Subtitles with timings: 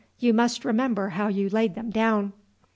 [0.17, 2.33] You must remember how you laid them down."